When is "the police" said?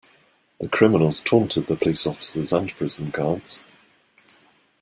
1.67-2.07